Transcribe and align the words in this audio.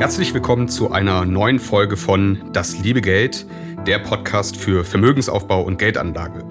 Herzlich 0.00 0.32
willkommen 0.32 0.66
zu 0.66 0.92
einer 0.92 1.26
neuen 1.26 1.58
Folge 1.58 1.98
von 1.98 2.50
Das 2.54 2.78
liebe 2.78 3.02
Geld, 3.02 3.44
der 3.86 3.98
Podcast 3.98 4.56
für 4.56 4.82
Vermögensaufbau 4.82 5.60
und 5.60 5.78
Geldanlage. 5.78 6.42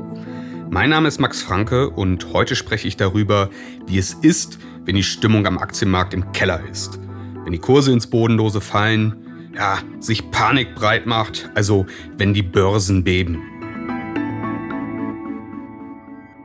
Mein 0.69 0.91
Name 0.91 1.07
ist 1.07 1.19
Max 1.19 1.41
Franke 1.41 1.89
und 1.89 2.31
heute 2.31 2.55
spreche 2.55 2.87
ich 2.87 2.95
darüber, 2.95 3.49
wie 3.87 3.97
es 3.97 4.13
ist, 4.13 4.59
wenn 4.85 4.95
die 4.95 5.01
Stimmung 5.01 5.47
am 5.47 5.57
Aktienmarkt 5.57 6.13
im 6.13 6.31
Keller 6.31 6.63
ist. 6.69 6.99
Wenn 7.43 7.51
die 7.51 7.57
Kurse 7.57 7.91
ins 7.91 8.05
Bodenlose 8.07 8.61
fallen, 8.61 9.51
ja, 9.55 9.79
sich 9.99 10.29
Panik 10.29 10.75
breit 10.75 11.07
macht, 11.07 11.49
also 11.55 11.87
wenn 12.17 12.35
die 12.35 12.43
Börsen 12.43 13.03
beben. 13.03 13.41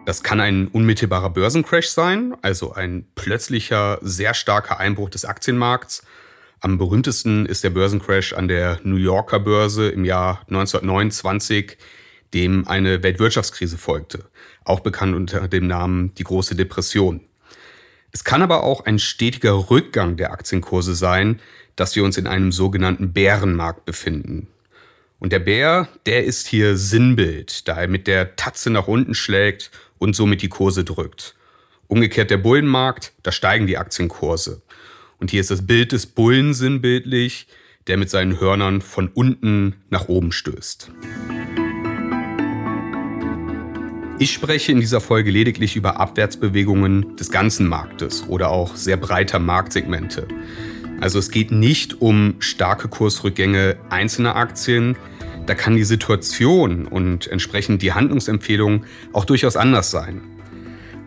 Das 0.07 0.23
kann 0.23 0.41
ein 0.41 0.69
unmittelbarer 0.69 1.29
Börsencrash 1.29 1.89
sein, 1.89 2.34
also 2.41 2.73
ein 2.73 3.05
plötzlicher, 3.15 3.98
sehr 4.01 4.33
starker 4.33 4.81
Einbruch 4.81 5.11
des 5.11 5.27
Aktienmarkts 5.27 6.03
am 6.65 6.79
berühmtesten 6.79 7.45
ist 7.45 7.62
der 7.62 7.70
Börsencrash 7.70 8.33
an 8.33 8.48
der 8.48 8.81
New 8.84 8.97
Yorker 8.97 9.39
Börse 9.39 9.89
im 9.91 10.07
Jahr 10.07 10.41
1929, 10.48 11.77
dem 12.33 12.67
eine 12.67 13.03
Weltwirtschaftskrise 13.03 13.77
folgte, 13.77 14.25
auch 14.65 14.81
bekannt 14.81 15.15
unter 15.15 15.47
dem 15.47 15.67
Namen 15.67 16.15
die 16.15 16.25
große 16.25 16.55
Depression. 16.56 17.21
Es 18.12 18.25
kann 18.25 18.41
aber 18.41 18.65
auch 18.65 18.87
ein 18.87 18.98
stetiger 18.98 19.69
Rückgang 19.69 20.17
der 20.17 20.33
Aktienkurse 20.33 20.95
sein, 20.95 21.39
dass 21.77 21.97
wir 21.97 22.05
uns 22.05 22.17
in 22.17 22.27
einem 22.27 22.51
sogenannten 22.51 23.12
Bärenmarkt 23.12 23.84
befinden. 23.84 24.49
Und 25.19 25.33
der 25.33 25.41
Bär, 25.41 25.89
der 26.06 26.25
ist 26.25 26.47
hier 26.47 26.78
Sinnbild, 26.78 27.69
da 27.69 27.83
er 27.83 27.89
mit 27.89 28.06
der 28.06 28.37
Tatze 28.37 28.71
nach 28.71 28.89
unten 28.89 29.15
schlägt 29.15 29.71
und 29.99 30.17
somit 30.17 30.41
die 30.41 30.49
Kurse 30.49 30.83
drückt. 30.83 31.34
Umgekehrt 31.89 32.31
der 32.31 32.39
Bullenmarkt, 32.39 33.12
da 33.23 33.33
steigen 33.33 33.67
die 33.67 33.77
Aktienkurse. 33.77 34.62
Und 35.19 35.31
hier 35.31 35.41
ist 35.41 35.51
das 35.51 35.67
Bild 35.67 35.93
des 35.93 36.07
Bullen 36.07 36.55
sinnbildlich, 36.55 37.47
der 37.87 37.97
mit 37.97 38.11
seinen 38.11 38.41
Hörnern 38.41 38.81
von 38.81 39.09
unten 39.09 39.77
nach 39.91 40.09
oben 40.09 40.33
stößt. 40.33 40.91
Ich 44.19 44.33
spreche 44.33 44.73
in 44.73 44.81
dieser 44.81 45.01
Folge 45.01 45.31
lediglich 45.31 45.77
über 45.77 45.98
Abwärtsbewegungen 45.98 47.17
des 47.17 47.31
ganzen 47.31 47.67
Marktes 47.67 48.25
oder 48.29 48.48
auch 48.48 48.77
sehr 48.77 48.97
breiter 48.97 49.41
Marktsegmente. 49.41 50.29
Also 51.01 51.19
es 51.19 51.31
geht 51.31 51.51
nicht 51.51 52.01
um 52.01 52.37
starke 52.39 52.89
Kursrückgänge 52.89 53.77
einzelner 53.91 54.37
Aktien. 54.37 54.97
Da 55.47 55.55
kann 55.55 55.77
die 55.77 55.84
Situation 55.84 56.87
und 56.87 57.27
entsprechend 57.27 57.83
die 57.83 57.93
Handlungsempfehlung 57.93 58.84
auch 59.12 59.25
durchaus 59.25 59.56
anders 59.56 59.91
sein. 59.91 60.23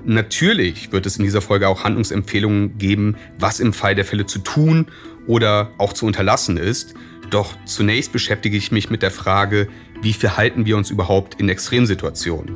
Natürlich 0.10 0.94
wird 0.94 1.06
es 1.06 1.18
in 1.18 1.26
dieser 1.26 1.42
Folge 1.42 1.68
auch 1.68 1.84
Handlungsempfehlungen 1.84 2.78
geben, 2.78 3.18
was 3.38 3.60
im 3.60 3.74
Fall 3.74 3.94
der 3.94 4.06
Fälle 4.06 4.26
zu 4.26 4.40
tun 4.40 4.88
oder 5.28 5.72
auch 5.78 5.92
zu 5.92 6.06
unterlassen 6.06 6.56
ist. 6.56 6.94
Doch 7.30 7.58
zunächst 7.66 8.14
beschäftige 8.14 8.56
ich 8.56 8.72
mich 8.72 8.90
mit 8.90 9.02
der 9.02 9.12
Frage, 9.12 9.68
wie 10.02 10.14
verhalten 10.14 10.66
wir 10.66 10.78
uns 10.78 10.92
überhaupt 10.92 11.42
in 11.42 11.50
Extremsituationen? 11.50 12.56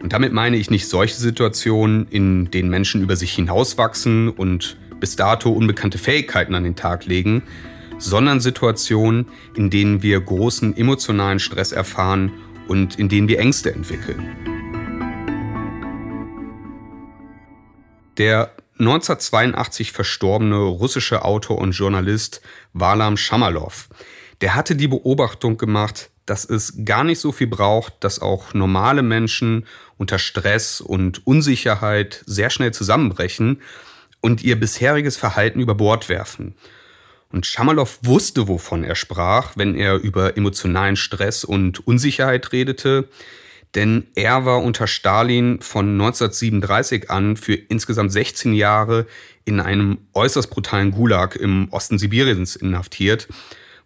Und 0.00 0.12
damit 0.12 0.32
meine 0.32 0.56
ich 0.56 0.70
nicht 0.70 0.86
solche 0.86 1.16
Situationen, 1.16 2.06
in 2.10 2.48
denen 2.52 2.70
Menschen 2.70 3.02
über 3.02 3.16
sich 3.16 3.32
hinauswachsen 3.32 4.28
und 4.28 4.76
bis 5.00 5.16
dato 5.16 5.50
unbekannte 5.50 5.98
Fähigkeiten 5.98 6.54
an 6.54 6.62
den 6.62 6.76
Tag 6.76 7.06
legen, 7.06 7.42
sondern 7.98 8.38
Situationen, 8.38 9.26
in 9.56 9.70
denen 9.70 10.04
wir 10.04 10.20
großen 10.20 10.76
emotionalen 10.76 11.40
Stress 11.40 11.72
erfahren 11.72 12.30
und 12.68 13.00
in 13.00 13.08
denen 13.08 13.26
wir 13.26 13.40
Ängste 13.40 13.74
entwickeln. 13.74 14.57
Der 18.18 18.50
1982 18.80 19.92
verstorbene 19.92 20.56
russische 20.56 21.24
Autor 21.24 21.58
und 21.58 21.72
Journalist 21.72 22.40
Warlam 22.72 23.16
Shamalov, 23.16 23.88
der 24.40 24.54
hatte 24.56 24.74
die 24.74 24.88
Beobachtung 24.88 25.56
gemacht, 25.56 26.10
dass 26.26 26.44
es 26.44 26.84
gar 26.84 27.04
nicht 27.04 27.20
so 27.20 27.32
viel 27.32 27.46
braucht, 27.46 27.94
dass 28.00 28.20
auch 28.20 28.54
normale 28.54 29.02
Menschen 29.02 29.66
unter 29.96 30.18
Stress 30.18 30.80
und 30.80 31.26
Unsicherheit 31.26 32.22
sehr 32.26 32.50
schnell 32.50 32.72
zusammenbrechen 32.72 33.62
und 34.20 34.42
ihr 34.42 34.58
bisheriges 34.58 35.16
Verhalten 35.16 35.60
über 35.60 35.74
Bord 35.74 36.08
werfen. 36.08 36.54
Und 37.30 37.46
Shamalov 37.46 38.00
wusste, 38.02 38.48
wovon 38.48 38.84
er 38.84 38.94
sprach, 38.94 39.52
wenn 39.56 39.74
er 39.74 39.94
über 39.96 40.36
emotionalen 40.36 40.96
Stress 40.96 41.44
und 41.44 41.86
Unsicherheit 41.86 42.52
redete 42.52 43.08
denn 43.74 44.06
er 44.14 44.44
war 44.44 44.62
unter 44.62 44.86
Stalin 44.86 45.60
von 45.60 45.92
1937 46.00 47.10
an 47.10 47.36
für 47.36 47.54
insgesamt 47.54 48.12
16 48.12 48.54
Jahre 48.54 49.06
in 49.44 49.60
einem 49.60 49.98
äußerst 50.14 50.50
brutalen 50.50 50.90
Gulag 50.90 51.36
im 51.36 51.68
Osten 51.70 51.98
Sibiriens 51.98 52.56
inhaftiert, 52.56 53.28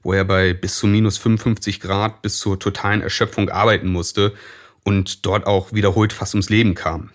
wo 0.02 0.12
er 0.12 0.24
bei 0.24 0.52
bis 0.52 0.76
zu 0.76 0.86
minus 0.86 1.18
55 1.18 1.80
Grad 1.80 2.22
bis 2.22 2.38
zur 2.38 2.58
totalen 2.58 3.02
Erschöpfung 3.02 3.48
arbeiten 3.48 3.88
musste 3.88 4.34
und 4.84 5.26
dort 5.26 5.46
auch 5.46 5.72
wiederholt 5.72 6.12
fast 6.12 6.34
ums 6.34 6.50
Leben 6.50 6.74
kam. 6.74 7.10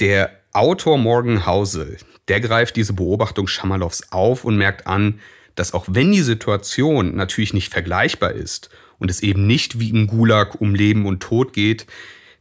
Der 0.00 0.30
Autor 0.52 0.98
Morgan 0.98 1.46
Housel, 1.46 1.98
der 2.28 2.40
greift 2.40 2.76
diese 2.76 2.92
Beobachtung 2.92 3.48
Schamalows 3.48 4.12
auf 4.12 4.44
und 4.44 4.56
merkt 4.56 4.86
an, 4.86 5.20
dass 5.54 5.74
auch 5.74 5.84
wenn 5.88 6.12
die 6.12 6.22
Situation 6.22 7.14
natürlich 7.14 7.54
nicht 7.54 7.72
vergleichbar 7.72 8.32
ist 8.32 8.70
und 9.04 9.10
es 9.10 9.22
eben 9.22 9.46
nicht 9.46 9.78
wie 9.78 9.90
im 9.90 10.06
Gulag 10.06 10.62
um 10.62 10.74
Leben 10.74 11.04
und 11.04 11.22
Tod 11.22 11.52
geht, 11.52 11.84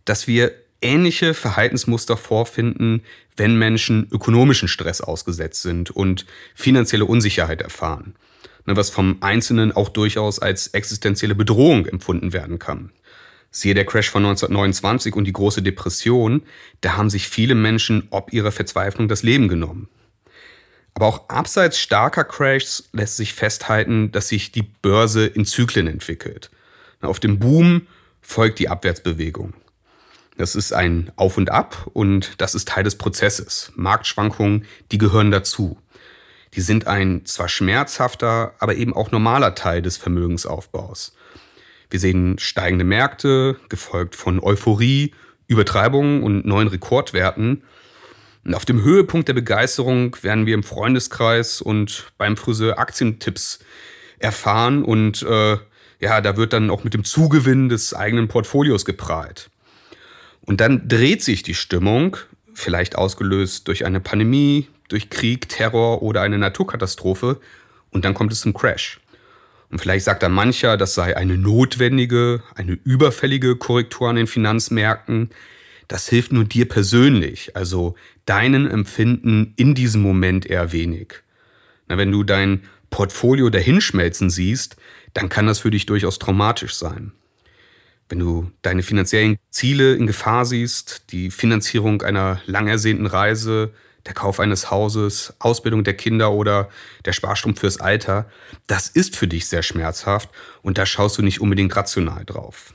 dass 0.05 0.27
wir 0.27 0.53
ähnliche 0.81 1.33
Verhaltensmuster 1.33 2.15
vorfinden, 2.15 3.03
wenn 3.35 3.59
Menschen 3.59 4.07
ökonomischen 4.09 4.69
Stress 4.69 5.01
ausgesetzt 5.01 5.61
sind 5.61 5.91
und 5.91 6.25
finanzielle 6.55 7.03
Unsicherheit 7.03 7.61
erfahren, 7.61 8.15
ne, 8.65 8.77
was 8.77 8.89
vom 8.89 9.17
Einzelnen 9.19 9.73
auch 9.73 9.89
durchaus 9.89 10.39
als 10.39 10.67
existenzielle 10.67 11.35
Bedrohung 11.35 11.85
empfunden 11.85 12.31
werden 12.31 12.59
kann. 12.59 12.91
Siehe 13.51 13.73
der 13.73 13.85
Crash 13.85 14.09
von 14.09 14.23
1929 14.23 15.15
und 15.17 15.25
die 15.25 15.33
große 15.33 15.61
Depression, 15.61 16.43
da 16.79 16.95
haben 16.95 17.09
sich 17.09 17.27
viele 17.27 17.55
Menschen 17.55 18.07
ob 18.09 18.31
ihrer 18.31 18.53
Verzweiflung 18.53 19.09
das 19.09 19.21
Leben 19.21 19.49
genommen. 19.49 19.89
Aber 20.93 21.07
auch 21.07 21.29
abseits 21.29 21.79
starker 21.79 22.23
Crashs 22.23 22.89
lässt 22.91 23.17
sich 23.17 23.33
festhalten, 23.33 24.11
dass 24.11 24.27
sich 24.27 24.51
die 24.51 24.61
Börse 24.61 25.25
in 25.25 25.45
Zyklen 25.45 25.87
entwickelt. 25.87 26.51
Auf 27.01 27.19
dem 27.19 27.39
Boom 27.39 27.87
folgt 28.21 28.59
die 28.59 28.69
Abwärtsbewegung. 28.69 29.53
Das 30.37 30.55
ist 30.55 30.73
ein 30.73 31.11
Auf 31.15 31.37
und 31.37 31.51
Ab 31.51 31.89
und 31.93 32.41
das 32.41 32.55
ist 32.55 32.67
Teil 32.67 32.83
des 32.83 32.97
Prozesses. 32.97 33.71
Marktschwankungen, 33.75 34.65
die 34.91 34.97
gehören 34.97 35.31
dazu. 35.31 35.77
Die 36.53 36.61
sind 36.61 36.87
ein 36.87 37.25
zwar 37.25 37.49
schmerzhafter, 37.49 38.53
aber 38.59 38.75
eben 38.75 38.93
auch 38.93 39.11
normaler 39.11 39.55
Teil 39.55 39.81
des 39.81 39.97
Vermögensaufbaus. 39.97 41.15
Wir 41.89 41.99
sehen 41.99 42.39
steigende 42.39 42.85
Märkte, 42.85 43.57
gefolgt 43.69 44.15
von 44.15 44.39
Euphorie, 44.39 45.13
Übertreibungen 45.47 46.23
und 46.23 46.45
neuen 46.45 46.67
Rekordwerten. 46.67 47.63
Und 48.45 48.55
auf 48.55 48.65
dem 48.65 48.83
Höhepunkt 48.83 49.27
der 49.27 49.33
Begeisterung 49.33 50.17
werden 50.21 50.45
wir 50.45 50.53
im 50.53 50.63
Freundeskreis 50.63 51.61
und 51.61 52.11
beim 52.17 52.35
Friseur 52.35 52.77
Aktientipps 52.77 53.59
erfahren 54.19 54.83
und 54.83 55.23
äh, 55.23 55.57
ja, 55.99 56.19
da 56.19 56.35
wird 56.35 56.51
dann 56.51 56.69
auch 56.69 56.83
mit 56.83 56.93
dem 56.93 57.05
Zugewinn 57.05 57.69
des 57.69 57.93
eigenen 57.93 58.27
Portfolios 58.27 58.83
geprahlt. 58.83 59.49
Und 60.41 60.59
dann 60.59 60.87
dreht 60.87 61.23
sich 61.23 61.43
die 61.43 61.53
Stimmung, 61.53 62.17
vielleicht 62.53 62.97
ausgelöst 62.97 63.69
durch 63.69 63.85
eine 63.85 64.01
Pandemie, 64.01 64.67
durch 64.89 65.09
Krieg, 65.09 65.47
Terror 65.47 66.01
oder 66.01 66.21
eine 66.21 66.37
Naturkatastrophe, 66.37 67.39
und 67.91 68.03
dann 68.05 68.13
kommt 68.13 68.33
es 68.33 68.41
zum 68.41 68.53
Crash. 68.53 68.99
Und 69.69 69.79
vielleicht 69.79 70.05
sagt 70.05 70.23
dann 70.23 70.33
mancher, 70.33 70.77
das 70.77 70.93
sei 70.93 71.15
eine 71.15 71.37
notwendige, 71.37 72.43
eine 72.55 72.73
überfällige 72.83 73.55
Korrektur 73.55 74.09
an 74.09 74.17
den 74.17 74.27
Finanzmärkten, 74.27 75.29
das 75.93 76.09
hilft 76.09 76.31
nur 76.33 76.43
dir 76.43 76.67
persönlich, 76.67 77.55
also 77.55 77.93
deinen 78.25 78.67
Empfinden 78.67 79.53
in 79.57 79.75
diesem 79.75 80.01
Moment 80.01 80.43
eher 80.43 80.71
wenig. 80.71 81.21
Na, 81.87 81.99
wenn 81.99 82.11
du 82.11 82.23
dein 82.23 82.63
Portfolio 82.89 83.51
dahinschmelzen 83.51 84.31
siehst, 84.31 84.75
dann 85.13 85.29
kann 85.29 85.45
das 85.45 85.59
für 85.59 85.69
dich 85.69 85.85
durchaus 85.85 86.17
traumatisch 86.17 86.73
sein. 86.73 87.11
wenn 88.09 88.17
du 88.17 88.49
deine 88.63 88.81
finanziellen 88.81 89.37
Ziele 89.51 89.93
in 89.93 90.07
Gefahr 90.07 90.45
siehst, 90.45 91.11
die 91.11 91.29
Finanzierung 91.29 92.01
einer 92.01 92.41
lang 92.47 92.67
ersehnten 92.67 93.05
Reise, 93.05 93.71
der 94.07 94.15
Kauf 94.15 94.39
eines 94.39 94.71
Hauses, 94.71 95.35
Ausbildung 95.37 95.83
der 95.83 95.95
Kinder 95.95 96.31
oder 96.31 96.69
der 97.05 97.13
Sparstrom 97.13 97.55
fürs 97.55 97.79
Alter, 97.79 98.27
das 98.65 98.89
ist 98.89 99.15
für 99.15 99.27
dich 99.27 99.45
sehr 99.45 99.61
schmerzhaft 99.61 100.29
und 100.63 100.79
da 100.79 100.87
schaust 100.87 101.19
du 101.19 101.21
nicht 101.21 101.39
unbedingt 101.39 101.75
rational 101.75 102.25
drauf. 102.25 102.73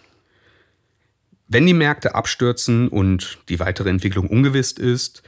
Wenn 1.49 1.67
die 1.67 1.75
Märkte 1.75 2.15
abstürzen 2.15 2.89
und 2.89 3.39
die 3.49 3.59
weitere 3.59 3.89
Entwicklung 3.89 4.29
ungewiss 4.29 4.73
ist, 4.73 5.23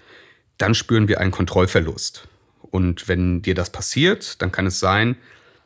dann 0.58 0.74
spüren 0.74 1.08
wir 1.08 1.18
einen 1.18 1.30
Kontrollverlust. 1.30 2.28
Und 2.60 3.08
wenn 3.08 3.40
dir 3.40 3.54
das 3.54 3.70
passiert, 3.70 4.42
dann 4.42 4.52
kann 4.52 4.66
es 4.66 4.78
sein, 4.78 5.16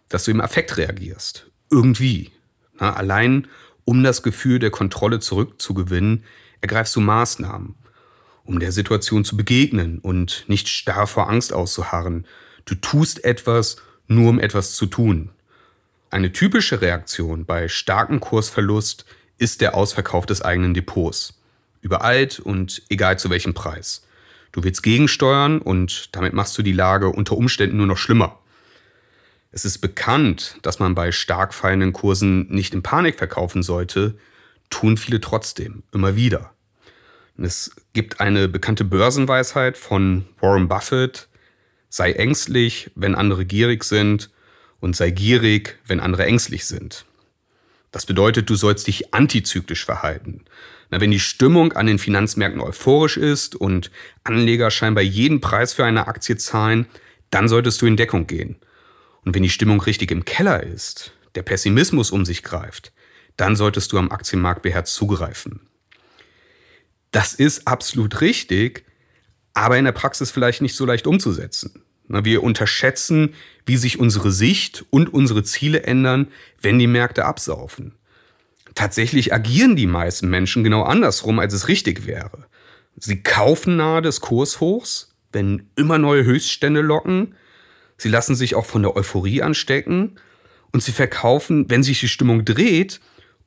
dass 0.08 0.24
du 0.24 0.30
im 0.30 0.40
Affekt 0.40 0.76
reagierst. 0.76 1.50
Irgendwie. 1.70 2.30
Na, 2.78 2.94
allein 2.94 3.48
um 3.84 4.04
das 4.04 4.22
Gefühl 4.22 4.60
der 4.60 4.70
Kontrolle 4.70 5.18
zurückzugewinnen, 5.18 6.24
ergreifst 6.60 6.94
du 6.94 7.00
Maßnahmen, 7.00 7.74
um 8.44 8.60
der 8.60 8.70
Situation 8.70 9.24
zu 9.24 9.36
begegnen 9.36 9.98
und 9.98 10.44
nicht 10.46 10.68
starr 10.68 11.08
vor 11.08 11.28
Angst 11.28 11.52
auszuharren. 11.52 12.26
Du 12.64 12.76
tust 12.76 13.24
etwas, 13.24 13.76
nur 14.06 14.30
um 14.30 14.38
etwas 14.38 14.74
zu 14.74 14.86
tun. 14.86 15.30
Eine 16.10 16.32
typische 16.32 16.80
Reaktion 16.80 17.44
bei 17.44 17.68
starkem 17.68 18.20
Kursverlust 18.20 19.04
ist 19.38 19.60
der 19.60 19.74
Ausverkauf 19.74 20.26
des 20.26 20.42
eigenen 20.42 20.74
Depots. 20.74 21.40
Überalt 21.80 22.40
und 22.40 22.82
egal 22.88 23.18
zu 23.18 23.30
welchem 23.30 23.54
Preis. 23.54 24.06
Du 24.52 24.62
willst 24.62 24.82
gegensteuern 24.82 25.60
und 25.60 26.14
damit 26.14 26.32
machst 26.32 26.56
du 26.56 26.62
die 26.62 26.72
Lage 26.72 27.08
unter 27.08 27.36
Umständen 27.36 27.76
nur 27.76 27.86
noch 27.86 27.98
schlimmer. 27.98 28.38
Es 29.50 29.64
ist 29.64 29.78
bekannt, 29.78 30.58
dass 30.62 30.78
man 30.78 30.94
bei 30.94 31.12
stark 31.12 31.54
fallenden 31.54 31.92
Kursen 31.92 32.48
nicht 32.48 32.74
in 32.74 32.82
Panik 32.82 33.18
verkaufen 33.18 33.62
sollte, 33.62 34.16
tun 34.70 34.96
viele 34.96 35.20
trotzdem, 35.20 35.82
immer 35.92 36.16
wieder. 36.16 36.52
Und 37.36 37.44
es 37.44 37.74
gibt 37.92 38.20
eine 38.20 38.48
bekannte 38.48 38.84
Börsenweisheit 38.84 39.76
von 39.76 40.24
Warren 40.40 40.68
Buffett, 40.68 41.28
sei 41.88 42.12
ängstlich, 42.12 42.90
wenn 42.94 43.14
andere 43.14 43.44
gierig 43.44 43.84
sind 43.84 44.30
und 44.80 44.96
sei 44.96 45.10
gierig, 45.10 45.78
wenn 45.86 46.00
andere 46.00 46.26
ängstlich 46.26 46.66
sind. 46.66 47.04
Das 47.94 48.06
bedeutet, 48.06 48.50
du 48.50 48.56
sollst 48.56 48.88
dich 48.88 49.14
antizyklisch 49.14 49.84
verhalten. 49.84 50.44
Na, 50.90 51.00
wenn 51.00 51.12
die 51.12 51.20
Stimmung 51.20 51.74
an 51.74 51.86
den 51.86 52.00
Finanzmärkten 52.00 52.60
euphorisch 52.60 53.16
ist 53.16 53.54
und 53.54 53.92
Anleger 54.24 54.72
scheinbar 54.72 55.04
jeden 55.04 55.40
Preis 55.40 55.74
für 55.74 55.84
eine 55.84 56.08
Aktie 56.08 56.36
zahlen, 56.36 56.86
dann 57.30 57.46
solltest 57.46 57.80
du 57.80 57.86
in 57.86 57.96
Deckung 57.96 58.26
gehen. 58.26 58.56
Und 59.24 59.36
wenn 59.36 59.44
die 59.44 59.48
Stimmung 59.48 59.80
richtig 59.80 60.10
im 60.10 60.24
Keller 60.24 60.60
ist, 60.60 61.12
der 61.36 61.44
Pessimismus 61.44 62.10
um 62.10 62.24
sich 62.24 62.42
greift, 62.42 62.92
dann 63.36 63.54
solltest 63.54 63.92
du 63.92 63.98
am 63.98 64.10
Aktienmarkt 64.10 64.62
beherzt 64.62 64.96
zugreifen. 64.96 65.60
Das 67.12 67.32
ist 67.32 67.68
absolut 67.68 68.20
richtig, 68.22 68.84
aber 69.52 69.78
in 69.78 69.84
der 69.84 69.92
Praxis 69.92 70.32
vielleicht 70.32 70.62
nicht 70.62 70.74
so 70.74 70.84
leicht 70.84 71.06
umzusetzen. 71.06 71.83
Wir 72.08 72.42
unterschätzen, 72.42 73.34
wie 73.66 73.76
sich 73.76 73.98
unsere 73.98 74.30
Sicht 74.30 74.84
und 74.90 75.12
unsere 75.12 75.42
Ziele 75.42 75.84
ändern, 75.84 76.28
wenn 76.60 76.78
die 76.78 76.86
Märkte 76.86 77.24
absaufen. 77.24 77.94
Tatsächlich 78.74 79.32
agieren 79.32 79.76
die 79.76 79.86
meisten 79.86 80.28
Menschen 80.28 80.64
genau 80.64 80.82
andersrum, 80.82 81.38
als 81.38 81.54
es 81.54 81.68
richtig 81.68 82.06
wäre. 82.06 82.46
Sie 82.96 83.22
kaufen 83.22 83.76
nahe 83.76 84.02
des 84.02 84.20
Kurshochs, 84.20 85.14
wenn 85.32 85.70
immer 85.76 85.98
neue 85.98 86.24
Höchststände 86.24 86.80
locken, 86.80 87.34
Sie 87.96 88.08
lassen 88.08 88.34
sich 88.34 88.54
auch 88.54 88.66
von 88.66 88.82
der 88.82 88.96
Euphorie 88.96 89.42
anstecken 89.42 90.16
und 90.72 90.82
sie 90.82 90.92
verkaufen, 90.92 91.70
wenn 91.70 91.82
sich 91.82 92.00
die 92.00 92.08
Stimmung 92.08 92.44
dreht 92.44 93.00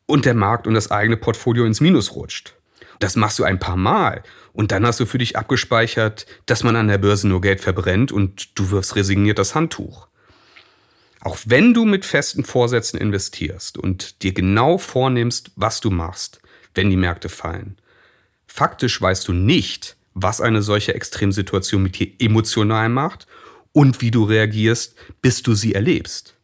und 0.06 0.25
der 0.25 0.33
Markt 0.33 0.68
und 0.68 0.74
das 0.74 0.92
eigene 0.92 1.18
Portfolio 1.18 1.65
ins 1.65 1.81
Minus 1.81 2.15
rutscht. 2.15 2.56
Das 3.00 3.16
machst 3.16 3.38
du 3.40 3.44
ein 3.44 3.60
paar 3.60 3.78
Mal 3.78 4.24
und 4.54 4.72
dann 4.72 4.86
hast 4.86 5.00
du 5.00 5.06
für 5.06 5.20
dich 5.20 5.38
abgespeichert, 5.38 6.26
dass 6.46 6.64
man 6.64 6.76
an 6.76 6.88
der 6.88 6.98
Börse 6.98 7.28
nur 7.28 7.42
Geld 7.42 7.62
verbrennt 7.62 8.12
und 8.12 8.58
du 8.58 8.72
wirfst 8.72 8.96
resigniert 8.96 9.38
das 9.38 9.56
Handtuch. 9.56 10.08
Auch 11.22 11.38
wenn 11.46 11.74
du 11.74 11.86
mit 11.86 12.06
festen 12.06 12.44
Vorsätzen 12.44 13.00
investierst 13.00 13.78
und 13.78 14.24
dir 14.24 14.34
genau 14.34 14.78
vornimmst, 14.78 15.52
was 15.56 15.82
du 15.82 15.90
machst, 15.90 16.42
wenn 16.74 16.90
die 16.90 16.98
Märkte 16.98 17.30
fallen, 17.30 17.78
faktisch 18.48 19.02
weißt 19.02 19.28
du 19.28 19.34
nicht, 19.34 19.98
was 20.14 20.42
eine 20.42 20.62
solche 20.62 20.96
Extremsituation 20.96 21.84
mit 21.84 22.00
dir 22.00 22.12
emotional 22.20 22.90
macht 22.90 23.28
und 23.72 24.02
wie 24.02 24.10
du 24.10 24.24
reagierst, 24.24 24.96
bis 25.22 25.44
du 25.44 25.54
sie 25.54 25.76
erlebst. 25.76 26.36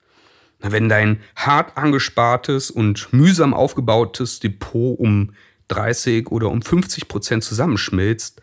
Wenn 0.59 0.87
dein 0.87 1.21
hart 1.35 1.77
angespartes 1.77 2.71
und 2.71 3.11
mühsam 3.11 3.53
aufgebautes 3.53 4.39
Depot 4.39 4.97
um 4.99 5.33
30 5.67 6.31
oder 6.31 6.49
um 6.49 6.61
50 6.61 7.07
Prozent 7.07 7.43
zusammenschmilzt, 7.43 8.41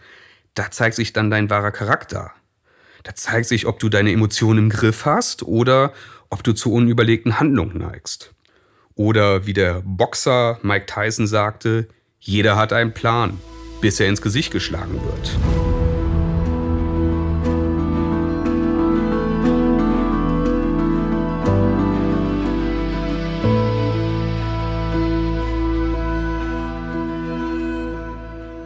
da 0.54 0.70
zeigt 0.70 0.96
sich 0.96 1.12
dann 1.12 1.30
dein 1.30 1.50
wahrer 1.50 1.70
Charakter. 1.70 2.32
Da 3.02 3.14
zeigt 3.14 3.46
sich, 3.46 3.66
ob 3.66 3.78
du 3.78 3.88
deine 3.88 4.12
Emotionen 4.12 4.58
im 4.58 4.68
Griff 4.70 5.04
hast 5.04 5.42
oder 5.42 5.92
ob 6.28 6.44
du 6.44 6.52
zu 6.52 6.72
unüberlegten 6.72 7.40
Handlungen 7.40 7.78
neigst. 7.78 8.34
Oder 8.94 9.46
wie 9.46 9.54
der 9.54 9.82
Boxer 9.84 10.58
Mike 10.62 10.86
Tyson 10.86 11.26
sagte, 11.26 11.88
jeder 12.18 12.56
hat 12.56 12.72
einen 12.72 12.92
Plan, 12.92 13.40
bis 13.80 13.98
er 13.98 14.08
ins 14.08 14.20
Gesicht 14.20 14.52
geschlagen 14.52 15.00
wird. 15.02 15.79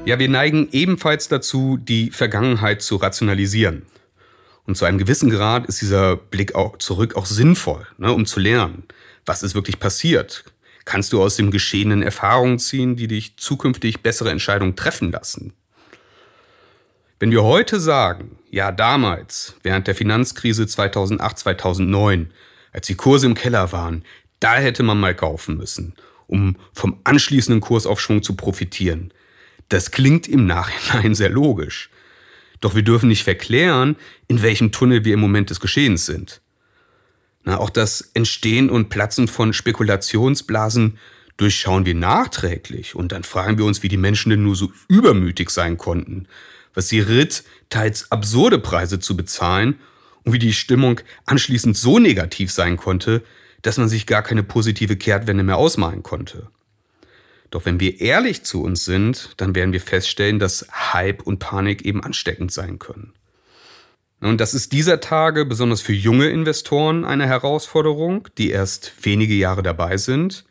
Ja, 0.06 0.18
wir 0.18 0.28
neigen 0.28 0.68
ebenfalls 0.72 1.28
dazu, 1.28 1.78
die 1.78 2.10
Vergangenheit 2.10 2.82
zu 2.82 2.96
rationalisieren. 2.96 3.86
Und 4.66 4.76
zu 4.76 4.84
einem 4.84 4.98
gewissen 4.98 5.30
Grad 5.30 5.64
ist 5.64 5.80
dieser 5.80 6.16
Blick 6.16 6.54
auch 6.54 6.76
zurück 6.76 7.16
auch 7.16 7.24
sinnvoll, 7.24 7.86
ne, 7.96 8.12
um 8.12 8.26
zu 8.26 8.38
lernen, 8.38 8.84
was 9.24 9.42
ist 9.42 9.54
wirklich 9.54 9.80
passiert. 9.80 10.44
Kannst 10.84 11.14
du 11.14 11.22
aus 11.22 11.36
dem 11.36 11.50
Geschehenen 11.50 12.02
Erfahrungen 12.02 12.58
ziehen, 12.58 12.96
die 12.96 13.08
dich 13.08 13.38
zukünftig 13.38 14.02
bessere 14.02 14.30
Entscheidungen 14.30 14.76
treffen 14.76 15.10
lassen? 15.10 15.54
Wenn 17.18 17.30
wir 17.30 17.42
heute 17.42 17.80
sagen, 17.80 18.38
ja 18.50 18.72
damals, 18.72 19.54
während 19.62 19.86
der 19.86 19.94
Finanzkrise 19.94 20.66
2008, 20.66 21.38
2009, 21.38 22.30
als 22.74 22.86
die 22.86 22.96
Kurse 22.96 23.24
im 23.24 23.34
Keller 23.34 23.72
waren, 23.72 24.04
da 24.38 24.56
hätte 24.56 24.82
man 24.82 25.00
mal 25.00 25.14
kaufen 25.14 25.56
müssen, 25.56 25.94
um 26.26 26.56
vom 26.74 27.00
anschließenden 27.04 27.62
Kursaufschwung 27.62 28.22
zu 28.22 28.34
profitieren, 28.36 29.13
das 29.68 29.90
klingt 29.90 30.28
im 30.28 30.46
Nachhinein 30.46 31.14
sehr 31.14 31.30
logisch. 31.30 31.90
Doch 32.60 32.74
wir 32.74 32.82
dürfen 32.82 33.08
nicht 33.08 33.24
verklären, 33.24 33.96
in 34.28 34.42
welchem 34.42 34.72
Tunnel 34.72 35.04
wir 35.04 35.14
im 35.14 35.20
Moment 35.20 35.50
des 35.50 35.60
Geschehens 35.60 36.06
sind. 36.06 36.40
Na, 37.44 37.58
auch 37.58 37.70
das 37.70 38.10
Entstehen 38.14 38.70
und 38.70 38.88
Platzen 38.88 39.28
von 39.28 39.52
Spekulationsblasen 39.52 40.98
durchschauen 41.36 41.84
wir 41.84 41.94
nachträglich 41.94 42.94
und 42.94 43.12
dann 43.12 43.22
fragen 43.22 43.58
wir 43.58 43.64
uns, 43.64 43.82
wie 43.82 43.88
die 43.88 43.96
Menschen 43.96 44.30
denn 44.30 44.42
nur 44.42 44.56
so 44.56 44.72
übermütig 44.88 45.50
sein 45.50 45.76
konnten, 45.76 46.26
was 46.72 46.88
sie 46.88 47.00
ritt, 47.00 47.44
teils 47.68 48.10
absurde 48.10 48.58
Preise 48.58 48.98
zu 48.98 49.16
bezahlen 49.16 49.78
und 50.22 50.32
wie 50.32 50.38
die 50.38 50.54
Stimmung 50.54 51.00
anschließend 51.26 51.76
so 51.76 51.98
negativ 51.98 52.50
sein 52.50 52.76
konnte, 52.76 53.22
dass 53.62 53.78
man 53.78 53.88
sich 53.88 54.06
gar 54.06 54.22
keine 54.22 54.42
positive 54.42 54.96
Kehrtwende 54.96 55.42
mehr 55.42 55.56
ausmalen 55.56 56.02
konnte. 56.02 56.48
Doch 57.54 57.66
wenn 57.66 57.78
wir 57.78 58.00
ehrlich 58.00 58.42
zu 58.42 58.64
uns 58.64 58.84
sind, 58.84 59.34
dann 59.36 59.54
werden 59.54 59.72
wir 59.72 59.80
feststellen, 59.80 60.40
dass 60.40 60.66
Hype 60.92 61.22
und 61.22 61.38
Panik 61.38 61.84
eben 61.84 62.02
ansteckend 62.02 62.50
sein 62.50 62.80
können. 62.80 63.12
Und 64.20 64.40
das 64.40 64.54
ist 64.54 64.72
dieser 64.72 64.98
Tage 64.98 65.44
besonders 65.44 65.80
für 65.80 65.92
junge 65.92 66.30
Investoren 66.30 67.04
eine 67.04 67.28
Herausforderung, 67.28 68.26
die 68.38 68.50
erst 68.50 68.92
wenige 69.02 69.34
Jahre 69.34 69.62
dabei 69.62 69.98
sind. 69.98 70.44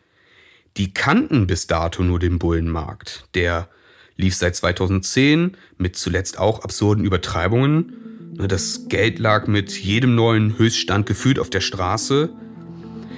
Die 0.78 0.94
kannten 0.94 1.46
bis 1.46 1.68
dato 1.68 2.04
nur 2.04 2.20
den 2.20 2.40
Bullenmarkt. 2.40 3.28
Der 3.36 3.68
lief 4.16 4.36
seit 4.36 4.56
2010 4.56 5.58
mit 5.78 5.98
zuletzt 5.98 6.40
auch 6.40 6.64
absurden 6.64 7.04
Übertreibungen. 7.04 8.38
Das 8.38 8.88
Geld 8.88 9.20
lag 9.20 9.48
mit 9.48 9.78
jedem 9.78 10.16
neuen 10.16 10.58
Höchststand 10.58 11.06
gefühlt 11.06 11.38
auf 11.38 11.50
der 11.50 11.60
Straße. 11.60 12.30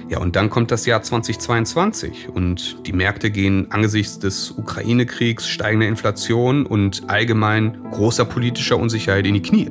Ja, 0.08 0.18
und 0.18 0.36
dann 0.36 0.50
kommt 0.50 0.70
das 0.70 0.86
Jahr 0.86 1.02
2022 1.02 2.28
und 2.28 2.86
die 2.86 2.92
Märkte 2.92 3.30
gehen 3.30 3.66
angesichts 3.70 4.18
des 4.20 4.52
Ukraine-Kriegs, 4.52 5.48
steigender 5.48 5.88
Inflation 5.88 6.64
und 6.64 7.08
allgemein 7.08 7.78
großer 7.90 8.24
politischer 8.24 8.78
Unsicherheit 8.78 9.26
in 9.26 9.34
die 9.34 9.42
Knie. 9.42 9.70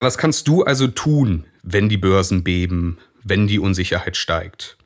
Was 0.00 0.16
kannst 0.16 0.46
du 0.48 0.62
also 0.62 0.86
tun, 0.86 1.44
wenn 1.62 1.88
die 1.88 1.96
Börsen 1.96 2.44
beben, 2.44 2.98
wenn 3.28 3.46
die 3.46 3.58
Unsicherheit 3.58 4.16
steigt. 4.16 4.76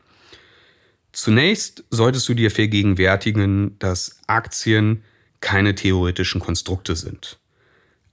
Zunächst 1.13 1.85
solltest 1.91 2.29
du 2.29 2.35
dir 2.35 2.51
vergegenwärtigen, 2.51 3.79
dass 3.79 4.19
Aktien 4.27 5.05
keine 5.41 5.75
theoretischen 5.75 6.41
Konstrukte 6.41 6.97
sind. 6.97 7.39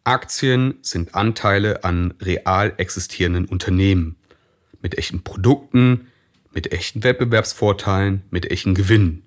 Aktien 0.03 0.75
sind 0.81 1.15
Anteile 1.15 1.83
an 1.83 2.13
real 2.21 2.73
existierenden 2.77 3.45
Unternehmen 3.45 4.17
mit 4.81 4.97
echten 4.97 5.23
Produkten, 5.23 6.07
mit 6.51 6.71
echten 6.71 7.03
Wettbewerbsvorteilen, 7.03 8.23
mit 8.31 8.49
echten 8.49 8.73
Gewinnen. 8.73 9.23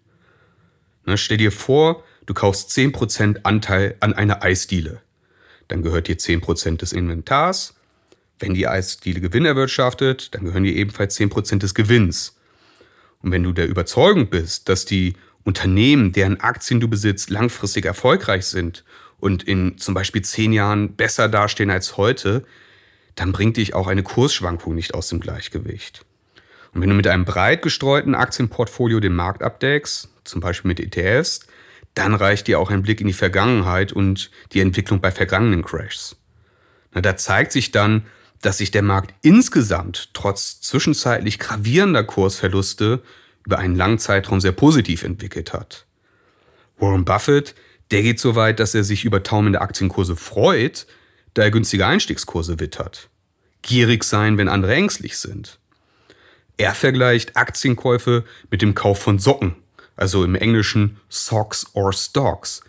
Na, 1.05 1.17
stell 1.17 1.37
dir 1.37 1.53
vor, 1.53 2.05
du 2.27 2.35
kaufst 2.35 2.71
10% 2.71 3.41
Anteil 3.45 3.97
an 4.01 4.13
einer 4.13 4.43
Eisdiele. 4.43 5.01
Dann 5.69 5.83
gehört 5.83 6.09
dir 6.09 6.17
10% 6.17 6.79
des 6.79 6.93
Inventars. 6.93 7.75
Wenn 8.39 8.55
die 8.55 8.67
Eisdiele 8.67 9.21
Gewinn 9.21 9.45
erwirtschaftet, 9.45 10.35
dann 10.35 10.45
gehören 10.45 10.65
dir 10.65 10.75
ebenfalls 10.75 11.19
10% 11.19 11.59
des 11.59 11.75
Gewinns. 11.75 12.37
Und 13.21 13.31
wenn 13.31 13.43
du 13.43 13.53
der 13.53 13.69
Überzeugung 13.69 14.29
bist, 14.29 14.69
dass 14.69 14.85
die 14.85 15.15
Unternehmen, 15.45 16.13
deren 16.13 16.41
Aktien 16.41 16.81
du 16.81 16.89
besitzt, 16.89 17.31
langfristig 17.31 17.85
erfolgreich 17.85 18.47
sind 18.47 18.85
und 19.19 19.43
in 19.43 19.79
zum 19.79 19.95
Beispiel 19.95 20.23
zehn 20.23 20.53
Jahren 20.53 20.95
besser 20.95 21.29
dastehen 21.29 21.71
als 21.71 21.97
heute, 21.97 22.45
dann 23.15 23.33
bringt 23.33 23.57
dich 23.57 23.75
auch 23.75 23.87
eine 23.87 24.03
Kursschwankung 24.03 24.75
nicht 24.75 24.95
aus 24.95 25.09
dem 25.09 25.21
Gleichgewicht. 25.21 26.05
Und 26.75 26.81
wenn 26.81 26.89
du 26.89 26.95
mit 26.95 27.07
einem 27.07 27.25
breit 27.25 27.63
gestreuten 27.63 28.15
Aktienportfolio 28.15 29.01
den 29.01 29.15
Markt 29.15 29.43
abdeckst, 29.43 30.09
zum 30.25 30.41
Beispiel 30.41 30.69
mit 30.69 30.81
ETFs, 30.81 31.47
dann 31.95 32.15
reicht 32.15 32.47
dir 32.47 32.59
auch 32.59 32.71
ein 32.71 32.83
Blick 32.83 33.01
in 33.01 33.07
die 33.07 33.13
Vergangenheit 33.13 33.93
und 33.93 34.31
die 34.53 34.61
Entwicklung 34.61 35.01
bei 35.01 35.11
vergangenen 35.11 35.63
Crashs. 35.63 36.17
Na, 36.93 37.01
da 37.01 37.17
zeigt 37.17 37.53
sich 37.53 37.71
dann, 37.71 38.07
dass 38.41 38.59
sich 38.59 38.71
der 38.71 38.83
Markt 38.83 39.15
insgesamt 39.23 40.11
trotz 40.15 40.61
zwischenzeitlich 40.61 41.39
gravierender 41.39 42.05
Kursverluste 42.05 43.03
über 43.47 43.59
einen 43.59 43.77
langen 43.77 43.99
Zeitraum 43.99 44.41
sehr 44.41 44.53
positiv 44.53 45.03
entwickelt 45.03 45.53
hat. 45.53 45.87
Warren 46.79 47.05
Buffett, 47.05 47.55
der 47.91 48.03
geht 48.03 48.19
so 48.19 48.35
weit, 48.35 48.59
dass 48.59 48.75
er 48.75 48.85
sich 48.85 49.05
über 49.05 49.23
taumelnde 49.23 49.61
Aktienkurse 49.61 50.17
freut, 50.17 50.87
da 51.35 51.43
er 51.43 51.51
günstige 51.51 51.87
Einstiegskurse 51.87 52.59
wittert. 52.59 53.09
Gierig 53.63 54.05
sein, 54.05 54.39
wenn 54.39 54.49
andere 54.49 54.75
ängstlich 54.75 55.19
sind. 55.19 55.59
Er 56.57 56.75
vergleicht 56.75 57.37
Aktienkäufe 57.37 58.25
mit 58.51 58.63
dem 58.63 58.75
Kauf 58.75 58.99
von 58.99 59.19
Socken, 59.19 59.55
also 60.03 60.25
im 60.25 60.35
Englischen 60.35 60.97
Socks 61.09 61.65
or 61.75 61.93
Stocks. 61.93 62.61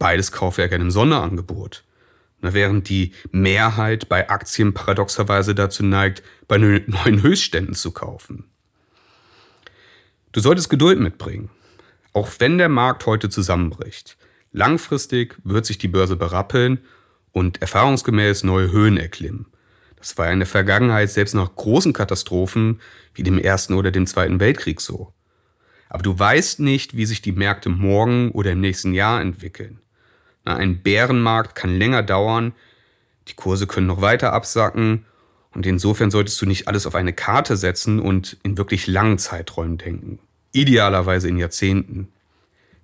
Beides 0.00 0.32
Kaufwerke 0.32 0.74
in 0.74 0.80
einem 0.80 0.90
Sonderangebot. 0.90 1.84
Während 2.40 2.88
die 2.88 3.12
Mehrheit 3.30 4.08
bei 4.08 4.28
Aktien 4.28 4.74
paradoxerweise 4.74 5.54
dazu 5.54 5.84
neigt, 5.84 6.24
bei 6.48 6.58
neuen 6.58 7.22
Höchstständen 7.22 7.76
zu 7.76 7.92
kaufen. 7.92 8.50
Du 10.32 10.40
solltest 10.40 10.70
Geduld 10.70 10.98
mitbringen, 10.98 11.50
auch 12.14 12.28
wenn 12.40 12.58
der 12.58 12.68
Markt 12.68 13.06
heute 13.06 13.30
zusammenbricht. 13.30 14.16
Langfristig 14.50 15.36
wird 15.44 15.64
sich 15.64 15.78
die 15.78 15.86
Börse 15.86 16.16
berappeln 16.16 16.80
und 17.30 17.62
erfahrungsgemäß 17.62 18.42
neue 18.42 18.72
Höhen 18.72 18.96
erklimmen. 18.96 19.46
Das 19.94 20.18
war 20.18 20.32
in 20.32 20.40
der 20.40 20.48
Vergangenheit 20.48 21.10
selbst 21.10 21.34
nach 21.36 21.54
großen 21.54 21.92
Katastrophen 21.92 22.80
wie 23.14 23.22
dem 23.22 23.38
Ersten 23.38 23.74
oder 23.74 23.92
dem 23.92 24.08
Zweiten 24.08 24.40
Weltkrieg 24.40 24.80
so. 24.80 25.14
Aber 25.92 26.02
du 26.02 26.18
weißt 26.18 26.60
nicht, 26.60 26.96
wie 26.96 27.04
sich 27.04 27.20
die 27.20 27.32
Märkte 27.32 27.68
morgen 27.68 28.30
oder 28.30 28.52
im 28.52 28.62
nächsten 28.62 28.94
Jahr 28.94 29.20
entwickeln. 29.20 29.78
Ein 30.42 30.82
Bärenmarkt 30.82 31.54
kann 31.54 31.76
länger 31.76 32.02
dauern, 32.02 32.54
die 33.28 33.34
Kurse 33.34 33.66
können 33.66 33.88
noch 33.88 34.00
weiter 34.00 34.32
absacken 34.32 35.04
und 35.50 35.66
insofern 35.66 36.10
solltest 36.10 36.40
du 36.40 36.46
nicht 36.46 36.66
alles 36.66 36.86
auf 36.86 36.94
eine 36.94 37.12
Karte 37.12 37.58
setzen 37.58 38.00
und 38.00 38.38
in 38.42 38.56
wirklich 38.56 38.86
langen 38.86 39.18
Zeiträumen 39.18 39.76
denken. 39.76 40.18
Idealerweise 40.52 41.28
in 41.28 41.36
Jahrzehnten. 41.36 42.08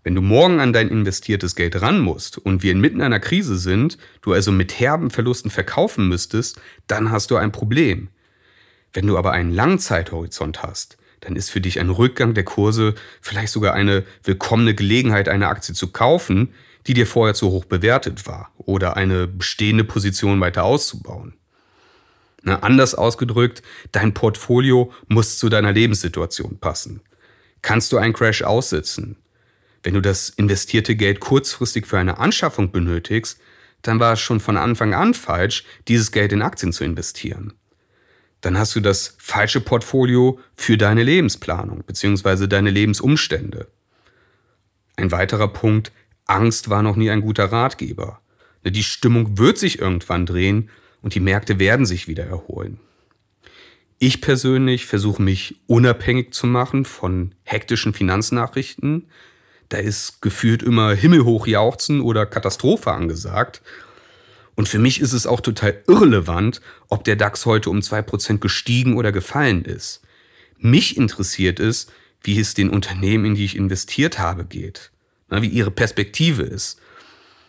Wenn 0.02 0.14
du 0.14 0.20
morgen 0.20 0.60
an 0.60 0.74
dein 0.74 0.88
investiertes 0.88 1.56
Geld 1.56 1.80
ran 1.80 2.00
musst 2.00 2.36
und 2.36 2.62
wir 2.62 2.72
inmitten 2.72 3.00
einer 3.00 3.20
Krise 3.20 3.56
sind, 3.56 3.96
du 4.20 4.34
also 4.34 4.52
mit 4.52 4.80
herben 4.80 5.08
Verlusten 5.08 5.50
verkaufen 5.50 6.08
müsstest, 6.08 6.60
dann 6.86 7.10
hast 7.10 7.30
du 7.30 7.36
ein 7.36 7.52
Problem. 7.52 8.08
Wenn 8.92 9.06
du 9.06 9.16
aber 9.16 9.32
einen 9.32 9.54
langen 9.54 9.78
Zeithorizont 9.78 10.62
hast, 10.62 10.98
dann 11.20 11.36
ist 11.36 11.50
für 11.50 11.60
dich 11.60 11.80
ein 11.80 11.90
Rückgang 11.90 12.34
der 12.34 12.44
Kurse 12.44 12.94
vielleicht 13.20 13.52
sogar 13.52 13.74
eine 13.74 14.04
willkommene 14.22 14.74
Gelegenheit, 14.74 15.28
eine 15.28 15.48
Aktie 15.48 15.74
zu 15.74 15.88
kaufen, 15.88 16.54
die 16.86 16.94
dir 16.94 17.06
vorher 17.06 17.34
zu 17.34 17.50
hoch 17.50 17.64
bewertet 17.64 18.26
war, 18.26 18.52
oder 18.56 18.96
eine 18.96 19.26
bestehende 19.26 19.84
Position 19.84 20.40
weiter 20.40 20.64
auszubauen. 20.64 21.34
Na, 22.42 22.60
anders 22.60 22.94
ausgedrückt, 22.94 23.62
dein 23.92 24.14
Portfolio 24.14 24.92
muss 25.08 25.38
zu 25.38 25.48
deiner 25.48 25.72
Lebenssituation 25.72 26.58
passen. 26.58 27.02
Kannst 27.62 27.92
du 27.92 27.98
einen 27.98 28.14
Crash 28.14 28.42
aussitzen? 28.42 29.16
Wenn 29.82 29.94
du 29.94 30.00
das 30.00 30.30
investierte 30.30 30.96
Geld 30.96 31.20
kurzfristig 31.20 31.86
für 31.86 31.98
eine 31.98 32.18
Anschaffung 32.18 32.70
benötigst, 32.70 33.40
dann 33.82 34.00
war 34.00 34.14
es 34.14 34.20
schon 34.20 34.40
von 34.40 34.56
Anfang 34.56 34.94
an 34.94 35.14
falsch, 35.14 35.64
dieses 35.88 36.12
Geld 36.12 36.32
in 36.32 36.42
Aktien 36.42 36.72
zu 36.72 36.84
investieren. 36.84 37.54
Dann 38.40 38.58
hast 38.58 38.76
du 38.76 38.80
das 38.80 39.16
falsche 39.18 39.60
Portfolio 39.60 40.38
für 40.54 40.76
deine 40.76 41.02
Lebensplanung 41.02 41.82
bzw. 41.84 42.46
deine 42.46 42.70
Lebensumstände. 42.70 43.68
Ein 44.96 45.10
weiterer 45.10 45.48
Punkt, 45.48 45.92
Angst 46.26 46.70
war 46.70 46.82
noch 46.82 46.96
nie 46.96 47.10
ein 47.10 47.20
guter 47.20 47.46
Ratgeber. 47.46 48.20
Die 48.64 48.82
Stimmung 48.82 49.38
wird 49.38 49.58
sich 49.58 49.78
irgendwann 49.78 50.26
drehen 50.26 50.70
und 51.02 51.14
die 51.14 51.20
Märkte 51.20 51.58
werden 51.58 51.86
sich 51.86 52.08
wieder 52.08 52.24
erholen. 52.24 52.80
Ich 53.98 54.20
persönlich 54.20 54.86
versuche 54.86 55.22
mich 55.22 55.56
unabhängig 55.66 56.32
zu 56.32 56.46
machen 56.46 56.84
von 56.84 57.34
hektischen 57.42 57.94
Finanznachrichten. 57.94 59.08
Da 59.70 59.78
ist 59.78 60.22
gefühlt 60.22 60.62
immer 60.62 60.94
himmelhoch 60.94 61.46
jauchzen 61.46 62.00
oder 62.00 62.24
Katastrophe 62.24 62.92
angesagt. 62.92 63.62
Und 64.58 64.68
für 64.68 64.80
mich 64.80 65.00
ist 65.00 65.12
es 65.12 65.24
auch 65.24 65.40
total 65.40 65.84
irrelevant, 65.86 66.60
ob 66.88 67.04
der 67.04 67.14
DAX 67.14 67.46
heute 67.46 67.70
um 67.70 67.78
2% 67.78 68.38
gestiegen 68.38 68.96
oder 68.96 69.12
gefallen 69.12 69.64
ist. 69.64 70.02
Mich 70.58 70.96
interessiert 70.96 71.60
es, 71.60 71.86
wie 72.24 72.40
es 72.40 72.54
den 72.54 72.68
Unternehmen, 72.68 73.24
in 73.24 73.34
die 73.36 73.44
ich 73.44 73.54
investiert 73.54 74.18
habe, 74.18 74.44
geht. 74.44 74.90
wie 75.30 75.46
ihre 75.46 75.70
Perspektive 75.70 76.42
ist. 76.42 76.80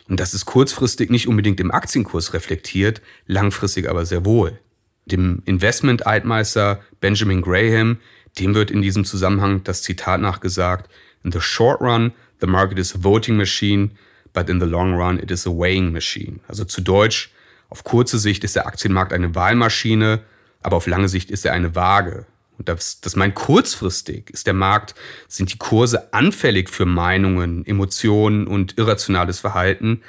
Und 0.07 0.19
das 0.19 0.35
ist 0.35 0.45
kurzfristig 0.45 1.09
nicht 1.09 1.27
unbedingt 1.27 1.59
im 1.59 1.71
Aktienkurs 1.71 2.33
reflektiert, 2.33 3.01
langfristig 3.25 3.89
aber 3.89 4.05
sehr 4.05 4.23
wohl. 4.23 4.59
Dem 5.07 5.41
Investment-Eidmeister 5.45 6.79
Benjamin 7.01 7.41
Graham, 7.41 7.97
dem 8.37 8.53
wird 8.53 8.69
in 8.69 8.83
diesem 8.83 9.03
Zusammenhang 9.03 9.63
das 9.63 9.81
Zitat 9.81 10.21
nachgesagt, 10.21 10.91
In 11.23 11.31
the 11.31 11.41
short 11.41 11.81
run, 11.81 12.13
the 12.39 12.45
market 12.45 12.77
is 12.77 12.93
a 12.93 12.99
voting 13.01 13.35
machine, 13.35 13.97
but 14.33 14.49
in 14.49 14.59
the 14.59 14.65
long 14.65 14.95
run 14.95 15.19
it 15.19 15.31
is 15.31 15.47
a 15.47 15.51
weighing 15.51 15.91
machine. 15.91 16.39
Also 16.47 16.65
zu 16.65 16.81
Deutsch, 16.81 17.31
auf 17.69 17.83
kurze 17.83 18.17
Sicht 18.17 18.43
ist 18.43 18.55
der 18.55 18.67
Aktienmarkt 18.67 19.13
eine 19.13 19.35
Wahlmaschine, 19.35 20.21
aber 20.61 20.77
auf 20.77 20.87
lange 20.87 21.07
Sicht 21.07 21.31
ist 21.31 21.45
er 21.45 21.53
eine 21.53 21.75
Waage. 21.75 22.25
Und 22.57 22.67
das, 22.67 22.99
das 22.99 23.15
meint 23.15 23.35
kurzfristig 23.35 24.29
ist 24.31 24.45
der 24.45 24.53
Markt, 24.53 24.93
sind 25.27 25.53
die 25.53 25.57
Kurse 25.57 26.13
anfällig 26.13 26.69
für 26.69 26.85
Meinungen, 26.85 27.65
Emotionen 27.65 28.47
und 28.47 28.77
irrationales 28.77 29.39
Verhalten. 29.39 30.01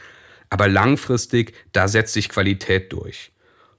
Aber 0.48 0.66
langfristig, 0.66 1.54
da 1.72 1.86
setzt 1.86 2.12
sich 2.12 2.28
Qualität 2.28 2.92
durch. 2.92 3.30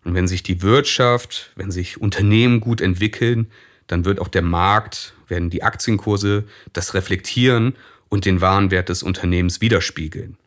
Und 0.06 0.14
wenn 0.14 0.28
sich 0.28 0.42
die 0.42 0.62
Wirtschaft, 0.62 1.52
wenn 1.56 1.70
sich 1.70 2.00
Unternehmen 2.00 2.62
gut 2.62 2.80
entwickeln, 2.80 3.52
dann 3.88 4.06
wird 4.06 4.20
auch 4.20 4.30
der 4.30 4.42
Markt, 4.42 5.14
werden 5.28 5.50
die 5.50 5.64
Aktienkurse 5.64 6.46
das 6.72 6.94
reflektieren 6.94 7.76
und 8.12 8.26
den 8.26 8.42
Warenwert 8.42 8.90
des 8.90 9.04
Unternehmens 9.04 9.62
widerspiegeln. 9.62 10.38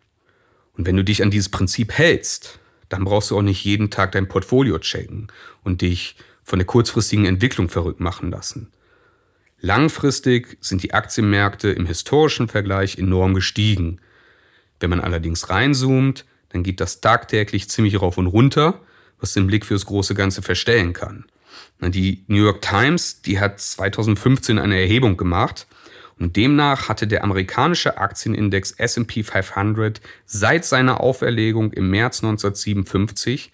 Und 0.76 0.87
wenn 0.87 0.97
du 0.97 1.02
dich 1.02 1.23
an 1.23 1.30
dieses 1.30 1.49
Prinzip 1.49 1.92
hältst, 1.92 2.61
dann 2.90 3.04
brauchst 3.04 3.30
du 3.30 3.38
auch 3.38 3.42
nicht 3.42 3.64
jeden 3.64 3.90
Tag 3.90 4.12
dein 4.12 4.28
Portfolio 4.28 4.78
checken 4.78 5.28
und 5.64 5.80
dich 5.80 6.14
von 6.44 6.59
der 6.59 6.66
kurzfristigen 6.66 7.25
Entwicklung 7.25 7.71
verrückt 7.71 8.00
machen 8.00 8.30
lassen. 8.30 8.71
Langfristig 9.61 10.59
sind 10.61 10.83
die 10.83 10.92
Aktienmärkte 10.92 11.71
im 11.71 11.87
historischen 11.87 12.49
Vergleich 12.49 12.99
enorm 12.99 13.33
gestiegen. 13.33 13.99
Wenn 14.78 14.90
man 14.90 15.00
allerdings 15.00 15.49
reinzoomt, 15.49 16.26
dann 16.50 16.64
geht 16.64 16.80
das 16.80 17.00
tagtäglich 17.00 17.71
ziemlich 17.71 17.99
rauf 17.99 18.18
und 18.18 18.26
runter, 18.26 18.80
was 19.21 19.33
den 19.33 19.47
Blick 19.47 19.64
fürs 19.64 19.87
große 19.87 20.14
Ganze 20.14 20.42
verstellen 20.42 20.92
kann. 20.92 21.25
Die 21.80 22.25
New 22.26 22.42
York 22.42 22.61
Times, 22.61 23.23
die 23.23 23.40
hat 23.40 23.59
2015 23.59 24.59
eine 24.59 24.78
Erhebung 24.78 25.16
gemacht 25.16 25.66
und 26.18 26.37
demnach 26.37 26.88
hatte 26.88 27.06
der 27.06 27.25
amerikanische 27.25 27.99
Aktienindex 27.99 28.71
SP 28.78 29.25
500 29.25 30.00
seit 30.26 30.64
seiner 30.64 31.00
Auferlegung 31.00 31.73
im 31.73 31.90
März 31.90 32.23
1957 32.23 33.52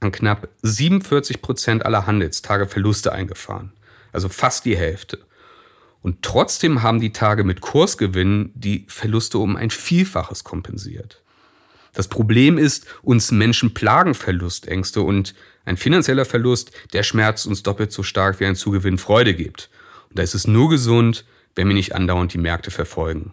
an 0.00 0.12
knapp 0.12 0.48
47 0.62 1.40
Prozent 1.40 1.86
aller 1.86 2.06
Handelstage 2.06 2.66
Verluste 2.66 3.12
eingefahren. 3.12 3.72
Also 4.12 4.28
fast 4.28 4.64
die 4.64 4.76
Hälfte. 4.76 5.20
Und 6.02 6.22
trotzdem 6.22 6.82
haben 6.82 7.00
die 7.00 7.12
Tage 7.12 7.44
mit 7.44 7.60
Kursgewinnen 7.60 8.50
die 8.54 8.84
Verluste 8.88 9.38
um 9.38 9.56
ein 9.56 9.70
Vielfaches 9.70 10.44
kompensiert. 10.44 11.22
Das 11.94 12.08
Problem 12.08 12.58
ist, 12.58 12.86
uns 13.02 13.30
Menschen 13.30 13.74
plagen 13.74 14.14
Verlustängste 14.14 15.02
und 15.02 15.34
ein 15.64 15.76
finanzieller 15.76 16.24
Verlust, 16.24 16.72
der 16.92 17.04
schmerzt 17.04 17.46
uns 17.46 17.62
doppelt 17.62 17.92
so 17.92 18.02
stark, 18.02 18.40
wie 18.40 18.46
ein 18.46 18.56
Zugewinn 18.56 18.98
Freude 18.98 19.34
gibt. 19.34 19.70
Und 20.10 20.18
da 20.18 20.22
ist 20.22 20.34
es 20.34 20.46
nur 20.46 20.68
gesund, 20.68 21.24
wenn 21.54 21.68
wir 21.68 21.74
nicht 21.74 21.94
andauernd 21.94 22.32
die 22.32 22.38
Märkte 22.38 22.70
verfolgen. 22.70 23.32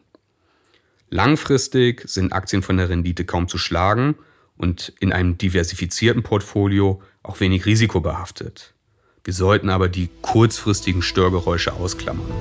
Langfristig 1.10 2.04
sind 2.06 2.34
Aktien 2.34 2.62
von 2.62 2.78
der 2.78 2.90
Rendite 2.90 3.26
kaum 3.26 3.48
zu 3.48 3.58
schlagen 3.58 4.16
und 4.58 4.94
in 5.00 5.12
einem 5.12 5.38
diversifizierten 5.38 6.22
Portfolio 6.22 7.02
auch 7.24 7.40
wenig 7.40 7.66
risikobehaftet. 7.66 8.74
Wir 9.24 9.34
sollten 9.34 9.70
aber 9.70 9.90
die 9.90 10.10
kurzfristigen 10.22 11.02
Störgeräusche 11.02 11.74
ausklammern. 11.74 12.32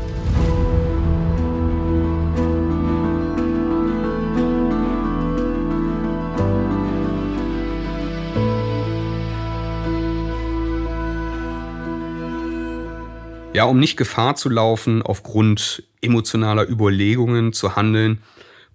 Ja, 13.55 13.65
um 13.65 13.81
nicht 13.81 13.97
Gefahr 13.97 14.37
zu 14.37 14.49
laufen, 14.49 15.03
aufgrund 15.03 15.83
emotionaler 16.01 16.69
Überlegungen 16.69 17.53
zu 17.53 17.77
handeln, 17.77 18.23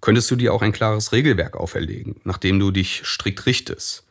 könntest 0.00 0.30
du 0.30 0.36
dir 0.36 0.52
auch 0.52 0.62
ein 0.62 0.72
klares 0.72 1.12
Regelwerk 1.12 1.56
auferlegen, 1.56 2.16
nachdem 2.24 2.58
du 2.58 2.70
dich 2.70 3.02
strikt 3.04 3.46
richtest. 3.46 4.04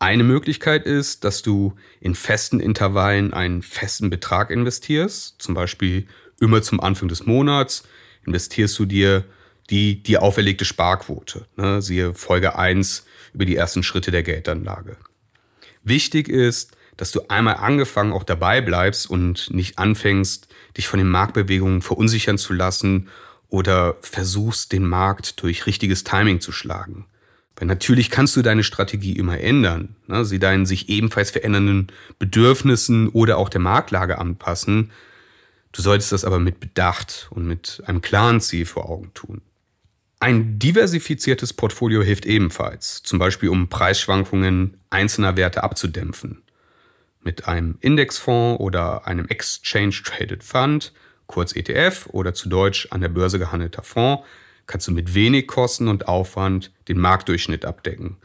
Eine 0.00 0.24
Möglichkeit 0.24 0.84
ist, 0.84 1.22
dass 1.24 1.42
du 1.42 1.76
in 2.00 2.16
festen 2.16 2.58
Intervallen 2.58 3.32
einen 3.32 3.62
festen 3.62 4.10
Betrag 4.10 4.50
investierst, 4.50 5.36
zum 5.40 5.54
Beispiel 5.54 6.08
immer 6.40 6.62
zum 6.62 6.80
Anfang 6.80 7.08
des 7.08 7.24
Monats 7.24 7.84
investierst 8.26 8.78
du 8.78 8.86
dir 8.86 9.24
die 9.70 10.02
dir 10.02 10.22
auferlegte 10.22 10.64
Sparquote. 10.64 11.46
Ne? 11.56 11.80
Siehe 11.80 12.14
Folge 12.14 12.58
1 12.58 13.06
über 13.32 13.44
die 13.44 13.56
ersten 13.56 13.82
Schritte 13.82 14.10
der 14.10 14.22
Geldanlage. 14.22 14.96
Wichtig 15.84 16.28
ist, 16.28 16.76
dass 17.02 17.10
du 17.10 17.22
einmal 17.26 17.56
angefangen 17.56 18.12
auch 18.12 18.22
dabei 18.22 18.60
bleibst 18.60 19.10
und 19.10 19.52
nicht 19.52 19.76
anfängst, 19.76 20.46
dich 20.76 20.86
von 20.86 20.98
den 20.98 21.08
Marktbewegungen 21.08 21.82
verunsichern 21.82 22.38
zu 22.38 22.52
lassen 22.52 23.08
oder 23.48 23.96
versuchst, 24.02 24.70
den 24.70 24.86
Markt 24.86 25.42
durch 25.42 25.66
richtiges 25.66 26.04
Timing 26.04 26.40
zu 26.40 26.52
schlagen. 26.52 27.06
Weil 27.56 27.66
natürlich 27.66 28.08
kannst 28.08 28.36
du 28.36 28.42
deine 28.42 28.62
Strategie 28.62 29.16
immer 29.16 29.40
ändern, 29.40 29.96
ne? 30.06 30.24
sie 30.24 30.38
deinen 30.38 30.64
sich 30.64 30.88
ebenfalls 30.90 31.32
verändernden 31.32 31.88
Bedürfnissen 32.20 33.08
oder 33.08 33.36
auch 33.36 33.48
der 33.48 33.60
Marktlage 33.60 34.18
anpassen. 34.18 34.92
Du 35.72 35.82
solltest 35.82 36.12
das 36.12 36.24
aber 36.24 36.38
mit 36.38 36.60
Bedacht 36.60 37.26
und 37.30 37.48
mit 37.48 37.82
einem 37.84 38.00
klaren 38.00 38.40
Ziel 38.40 38.64
vor 38.64 38.88
Augen 38.88 39.10
tun. 39.12 39.40
Ein 40.20 40.60
diversifiziertes 40.60 41.52
Portfolio 41.52 42.00
hilft 42.00 42.26
ebenfalls, 42.26 43.02
zum 43.02 43.18
Beispiel 43.18 43.48
um 43.48 43.68
Preisschwankungen 43.68 44.76
einzelner 44.88 45.36
Werte 45.36 45.64
abzudämpfen. 45.64 46.42
Mit 47.22 47.46
einem 47.46 47.78
Indexfonds 47.80 48.60
oder 48.60 49.06
einem 49.06 49.26
Exchange 49.26 50.00
Traded 50.04 50.42
Fund, 50.42 50.92
kurz 51.26 51.54
ETF 51.54 52.08
oder 52.12 52.34
zu 52.34 52.48
Deutsch 52.48 52.88
an 52.90 53.00
der 53.00 53.08
Börse 53.08 53.38
gehandelter 53.38 53.82
Fonds, 53.82 54.24
kannst 54.66 54.88
du 54.88 54.92
mit 54.92 55.14
wenig 55.14 55.46
Kosten 55.46 55.88
und 55.88 56.08
Aufwand 56.08 56.72
den 56.88 56.98
Marktdurchschnitt 56.98 57.64
abdecken. 57.64 58.16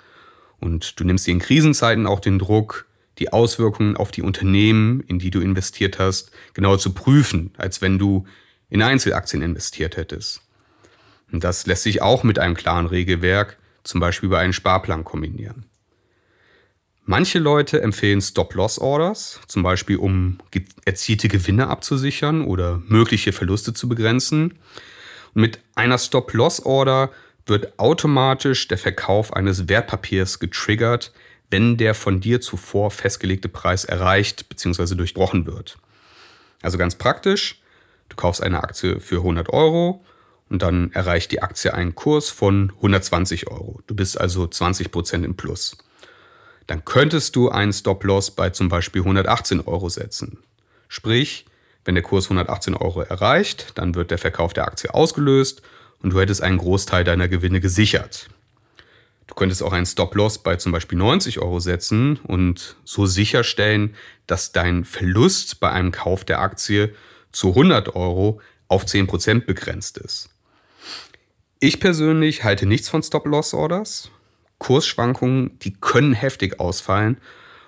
Und 0.59 0.99
du 0.99 1.03
nimmst 1.03 1.27
dir 1.27 1.31
in 1.31 1.39
Krisenzeiten 1.39 2.07
auch 2.07 2.19
den 2.19 2.39
Druck, 2.39 2.87
die 3.19 3.33
Auswirkungen 3.33 3.97
auf 3.97 4.11
die 4.11 4.21
Unternehmen, 4.21 5.01
in 5.01 5.19
die 5.19 5.31
du 5.31 5.41
investiert 5.41 5.99
hast, 5.99 6.31
genauer 6.53 6.79
zu 6.79 6.93
prüfen, 6.93 7.51
als 7.57 7.81
wenn 7.81 7.97
du 7.97 8.25
in 8.69 8.81
Einzelaktien 8.81 9.41
investiert 9.41 9.97
hättest. 9.97 10.41
Und 11.31 11.43
das 11.43 11.65
lässt 11.65 11.83
sich 11.83 12.01
auch 12.01 12.23
mit 12.23 12.39
einem 12.39 12.55
klaren 12.55 12.85
Regelwerk, 12.85 13.57
zum 13.83 13.99
Beispiel 13.99 14.27
über 14.27 14.39
einen 14.39 14.53
Sparplan 14.53 15.03
kombinieren. 15.03 15.65
Manche 17.09 17.39
Leute 17.39 17.81
empfehlen 17.81 18.19
Stop-Loss-Orders, 18.19 19.39
zum 19.47 19.63
Beispiel 19.63 19.95
um 19.95 20.39
erzielte 20.83 21.29
Gewinne 21.29 21.69
abzusichern 21.69 22.43
oder 22.43 22.81
mögliche 22.85 23.31
Verluste 23.31 23.73
zu 23.73 23.87
begrenzen. 23.87 24.59
Und 25.33 25.41
mit 25.41 25.59
einer 25.73 25.99
Stop-Loss-Order 25.99 27.09
wird 27.45 27.79
automatisch 27.79 28.67
der 28.67 28.77
Verkauf 28.77 29.31
eines 29.31 29.69
Wertpapiers 29.69 30.39
getriggert, 30.39 31.13
wenn 31.49 31.77
der 31.77 31.93
von 31.93 32.19
dir 32.19 32.41
zuvor 32.41 32.91
festgelegte 32.91 33.47
Preis 33.47 33.85
erreicht 33.85 34.49
bzw. 34.49 34.95
durchbrochen 34.95 35.45
wird. 35.45 35.77
Also 36.61 36.77
ganz 36.77 36.95
praktisch, 36.95 37.61
du 38.09 38.17
kaufst 38.17 38.43
eine 38.43 38.61
Aktie 38.61 38.99
für 38.99 39.19
100 39.19 39.47
Euro 39.53 40.03
und 40.49 40.61
dann 40.61 40.91
erreicht 40.91 41.31
die 41.31 41.41
Aktie 41.41 41.73
einen 41.73 41.95
Kurs 41.95 42.29
von 42.29 42.73
120 42.75 43.47
Euro. 43.47 43.79
Du 43.87 43.95
bist 43.95 44.19
also 44.19 44.43
20% 44.43 45.23
im 45.23 45.37
Plus 45.37 45.77
dann 46.67 46.85
könntest 46.85 47.35
du 47.35 47.49
einen 47.49 47.73
Stop-Loss 47.73 48.31
bei 48.31 48.49
zum 48.49 48.69
Beispiel 48.69 49.01
118 49.01 49.61
Euro 49.61 49.89
setzen. 49.89 50.39
Sprich, 50.89 51.45
wenn 51.85 51.95
der 51.95 52.03
Kurs 52.03 52.25
118 52.25 52.75
Euro 52.75 53.01
erreicht, 53.01 53.71
dann 53.75 53.95
wird 53.95 54.11
der 54.11 54.17
Verkauf 54.17 54.53
der 54.53 54.67
Aktie 54.67 54.93
ausgelöst 54.93 55.61
und 56.01 56.11
du 56.11 56.19
hättest 56.19 56.43
einen 56.43 56.57
Großteil 56.57 57.03
deiner 57.03 57.29
Gewinne 57.29 57.61
gesichert. 57.61 58.27
Du 59.27 59.35
könntest 59.35 59.63
auch 59.63 59.73
einen 59.73 59.85
Stop-Loss 59.85 60.39
bei 60.39 60.55
zum 60.57 60.71
Beispiel 60.71 60.97
90 60.97 61.39
Euro 61.39 61.59
setzen 61.59 62.17
und 62.17 62.75
so 62.83 63.05
sicherstellen, 63.05 63.95
dass 64.25 64.51
dein 64.51 64.85
Verlust 64.85 65.59
bei 65.59 65.69
einem 65.71 65.91
Kauf 65.91 66.25
der 66.25 66.39
Aktie 66.39 66.93
zu 67.31 67.49
100 67.49 67.95
Euro 67.95 68.41
auf 68.67 68.85
10% 68.85 69.45
begrenzt 69.45 69.97
ist. 69.97 70.29
Ich 71.59 71.79
persönlich 71.79 72.43
halte 72.43 72.65
nichts 72.65 72.89
von 72.89 73.01
Stop-Loss-Orders 73.03 74.11
Kursschwankungen, 74.59 75.57
die 75.59 75.73
können 75.73 76.13
heftig 76.13 76.59
ausfallen. 76.59 77.17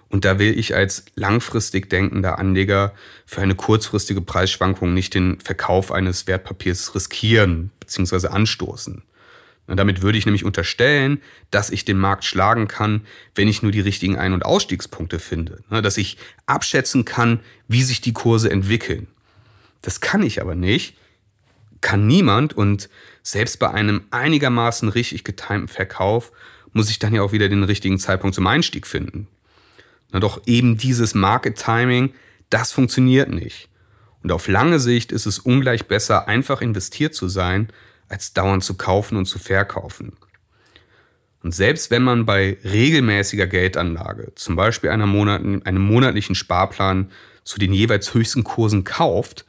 Und 0.09 0.25
da 0.25 0.39
will 0.39 0.57
ich 0.57 0.75
als 0.75 1.05
langfristig 1.15 1.89
denkender 1.89 2.39
Anleger 2.39 2.93
für 3.25 3.41
eine 3.41 3.55
kurzfristige 3.55 4.21
Preisschwankung 4.21 4.93
nicht 4.93 5.13
den 5.13 5.39
Verkauf 5.39 5.91
eines 5.91 6.25
Wertpapiers 6.25 6.95
riskieren 6.95 7.69
bzw. 7.79 8.27
anstoßen. 8.29 9.03
Und 9.67 9.77
damit 9.77 10.01
würde 10.01 10.17
ich 10.17 10.25
nämlich 10.25 10.45
unterstellen, 10.45 11.21
dass 11.51 11.69
ich 11.69 11.85
den 11.85 11.99
Markt 11.99 12.25
schlagen 12.25 12.67
kann, 12.67 13.05
wenn 13.35 13.47
ich 13.47 13.61
nur 13.61 13.71
die 13.71 13.81
richtigen 13.81 14.17
Ein- 14.17 14.33
und 14.33 14.43
Ausstiegspunkte 14.43 15.19
finde. 15.19 15.63
Dass 15.69 15.97
ich 15.97 16.17
abschätzen 16.47 17.05
kann, 17.05 17.39
wie 17.67 17.83
sich 17.83 18.01
die 18.01 18.13
Kurse 18.13 18.49
entwickeln. 18.49 19.05
Das 19.83 20.01
kann 20.01 20.23
ich 20.23 20.41
aber 20.41 20.55
nicht, 20.55 20.97
kann 21.81 22.07
niemand 22.07 22.53
und 22.53 22.89
selbst 23.21 23.59
bei 23.59 23.69
einem 23.69 24.01
einigermaßen 24.09 24.89
richtig 24.89 25.23
getimten 25.23 25.67
Verkauf 25.67 26.31
muss 26.73 26.89
ich 26.89 26.99
dann 26.99 27.13
ja 27.13 27.21
auch 27.21 27.31
wieder 27.31 27.49
den 27.49 27.63
richtigen 27.63 27.99
Zeitpunkt 27.99 28.35
zum 28.35 28.47
Einstieg 28.47 28.87
finden. 28.87 29.27
Na 30.11 30.19
doch 30.19 30.41
eben 30.45 30.77
dieses 30.77 31.13
Market 31.13 31.57
Timing, 31.57 32.13
das 32.49 32.71
funktioniert 32.71 33.29
nicht. 33.29 33.69
Und 34.23 34.31
auf 34.31 34.47
lange 34.47 34.79
Sicht 34.79 35.11
ist 35.11 35.25
es 35.25 35.39
ungleich 35.39 35.87
besser, 35.87 36.27
einfach 36.27 36.61
investiert 36.61 37.15
zu 37.15 37.27
sein, 37.27 37.69
als 38.07 38.33
dauernd 38.33 38.63
zu 38.63 38.75
kaufen 38.75 39.17
und 39.17 39.25
zu 39.25 39.39
verkaufen. 39.39 40.13
Und 41.41 41.55
selbst 41.55 41.89
wenn 41.89 42.03
man 42.03 42.25
bei 42.25 42.57
regelmäßiger 42.63 43.47
Geldanlage, 43.47 44.33
zum 44.35 44.55
Beispiel 44.55 44.89
einer 44.89 45.05
Monat, 45.05 45.41
einem 45.41 45.81
monatlichen 45.81 46.35
Sparplan 46.35 47.11
zu 47.43 47.59
den 47.59 47.71
jeweils 47.71 48.13
höchsten 48.13 48.43
Kursen 48.43 48.83
kauft, 48.83 49.45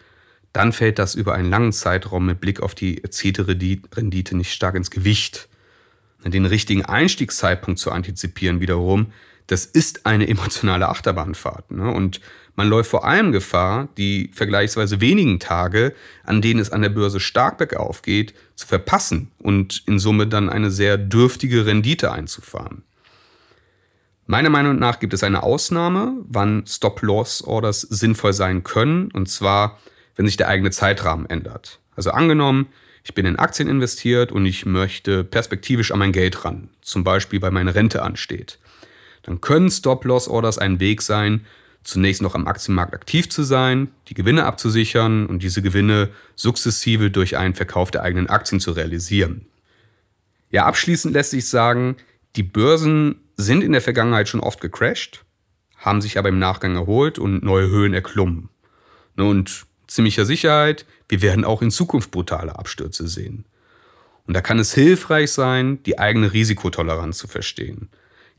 dann 0.53 0.73
fällt 0.73 0.99
das 0.99 1.15
über 1.15 1.35
einen 1.35 1.51
langen 1.51 1.73
Zeitraum 1.73 2.27
mit 2.27 2.41
Blick 2.41 2.61
auf 2.61 2.75
die 2.75 3.03
erzielte 3.03 3.49
Rendite 3.49 4.37
nicht 4.37 4.53
stark 4.53 4.77
ins 4.77 4.91
Gewicht 4.91 5.50
den 6.25 6.47
richtigen 6.47 6.85
Einstiegszeitpunkt 6.85 7.81
zu 7.81 7.91
antizipieren 7.93 8.61
wiederum, 8.61 9.13
das 9.47 9.65
ist 9.65 10.07
eine 10.07 10.29
emotionale 10.29 10.89
Achterbahnfahrt. 10.89 11.71
Ne? 11.73 11.91
Und 11.91 12.21
man 12.57 12.69
läuft 12.69 12.91
vor 12.91 13.05
allem 13.05 13.33
Gefahr, 13.33 13.89
die 13.97 14.31
vergleichsweise 14.33 15.01
wenigen 15.01 15.41
Tage, 15.41 15.95
an 16.25 16.43
denen 16.43 16.61
es 16.61 16.71
an 16.71 16.83
der 16.83 16.91
Börse 16.91 17.21
stark 17.21 17.59
bergauf 17.59 18.03
geht, 18.03 18.35
zu 18.55 18.67
verpassen 18.67 19.31
und 19.39 19.83
in 19.87 19.99
Summe 19.99 20.27
dann 20.27 20.51
eine 20.51 20.71
sehr 20.71 20.99
dürftige 20.99 21.67
Rendite 21.67 22.13
einzufahren. 22.13 22.83
Meiner 24.27 24.51
Meinung 24.51 24.79
nach 24.79 25.01
gibt 25.01 25.13
es 25.13 25.25
eine 25.25 25.43
Ausnahme, 25.43 26.15
wann 26.29 26.65
Stop-Loss-Orders 26.65 27.81
sinnvoll 27.81 28.33
sein 28.33 28.63
können, 28.63 29.11
und 29.11 29.29
zwar, 29.29 29.81
wenn 30.15 30.27
sich 30.27 30.37
der 30.37 30.47
eigene 30.47 30.71
Zeitrahmen 30.71 31.29
ändert. 31.29 31.81
Also 31.97 32.13
angenommen, 32.13 32.69
ich 33.03 33.15
bin 33.15 33.27
in 33.27 33.37
Aktien 33.37 33.69
investiert 33.69 34.33
und 34.33 34.47
ich 34.47 34.67
möchte 34.67 35.25
perspektivisch 35.25 35.93
an 35.93 35.99
mein 35.99 36.13
Geld 36.13 36.45
ran, 36.45 36.69
zum 36.83 37.05
Beispiel 37.05 37.41
weil 37.43 37.51
meine 37.51 37.75
Rente 37.75 38.03
ansteht. 38.03 38.59
Dann 39.23 39.41
können 39.41 39.71
Stop-Loss-Orders 39.71 40.59
ein 40.59 40.81
Weg 40.81 41.03
sein, 41.03 41.47
zunächst 41.83 42.23
noch 42.23 42.35
am 42.35 42.47
Aktienmarkt 42.47 42.95
aktiv 42.95 43.29
zu 43.29 43.43
sein, 43.43 43.89
die 44.09 44.15
Gewinne 44.15 44.45
abzusichern 44.45 45.27
und 45.27 45.43
diese 45.43 45.63
Gewinne 45.63 46.11
sukzessive 46.37 47.11
durch 47.11 47.37
einen 47.37 47.55
Verkauf 47.55 47.91
der 47.91 48.03
eigenen 48.03 48.29
Aktien 48.29 48.61
zu 48.61 48.73
realisieren. 48.73 49.47
Ja, 50.51 50.67
abschließend 50.67 51.15
lässt 51.15 51.31
sich 51.31 51.49
sagen, 51.49 51.97
die 52.37 52.43
Börsen 52.43 53.17
sind 53.37 53.63
in 53.63 53.73
der 53.73 53.81
Vergangenheit 53.81 54.29
schon 54.29 54.41
oft 54.41 54.61
gecrashed, 54.61 55.25
haben 55.77 56.03
sich 56.03 56.19
aber 56.19 56.29
im 56.29 56.39
Nachgang 56.39 56.75
erholt 56.75 57.19
und 57.19 57.43
neue 57.43 57.69
Höhen 57.69 57.95
erklommen. 57.95 58.51
Und 59.17 59.67
ziemlicher 59.91 60.25
Sicherheit, 60.25 60.87
wir 61.09 61.21
werden 61.21 61.45
auch 61.45 61.63
in 61.63 61.71
Zukunft 61.71 62.11
brutale 62.11 62.59
Abstürze 62.59 63.09
sehen. 63.09 63.45
Und 64.27 64.35
da 64.35 64.41
kann 64.41 64.59
es 64.59 64.73
hilfreich 64.73 65.33
sein, 65.33 65.83
die 65.83 65.99
eigene 65.99 66.33
Risikotoleranz 66.33 67.19
zu 67.19 67.27
verstehen. 67.27 67.89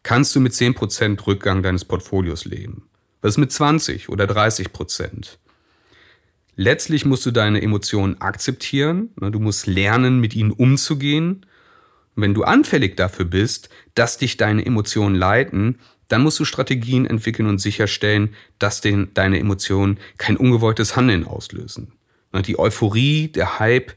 Kannst 0.03 0.35
du 0.35 0.39
mit 0.39 0.53
10% 0.53 1.27
Rückgang 1.27 1.61
deines 1.61 1.85
Portfolios 1.85 2.45
leben? 2.45 2.89
Was 3.21 3.33
ist 3.33 3.37
mit 3.37 3.51
20 3.51 4.09
oder 4.09 4.25
30%? 4.25 5.37
Letztlich 6.55 7.05
musst 7.05 7.25
du 7.25 7.31
deine 7.31 7.61
Emotionen 7.61 8.19
akzeptieren. 8.21 9.09
Du 9.15 9.39
musst 9.39 9.67
lernen, 9.67 10.19
mit 10.19 10.35
ihnen 10.35 10.51
umzugehen. 10.51 11.45
Und 12.15 12.23
wenn 12.23 12.33
du 12.33 12.43
anfällig 12.43 12.97
dafür 12.97 13.25
bist, 13.25 13.69
dass 13.93 14.17
dich 14.17 14.37
deine 14.37 14.65
Emotionen 14.65 15.15
leiten, 15.15 15.79
dann 16.11 16.23
musst 16.23 16.39
du 16.39 16.45
Strategien 16.45 17.05
entwickeln 17.05 17.47
und 17.47 17.59
sicherstellen, 17.59 18.35
dass 18.59 18.81
den, 18.81 19.13
deine 19.13 19.39
Emotionen 19.39 19.97
kein 20.17 20.35
ungewolltes 20.35 20.97
Handeln 20.97 21.25
auslösen. 21.25 21.93
Die 22.45 22.59
Euphorie, 22.59 23.29
der 23.29 23.59
Hype 23.59 23.93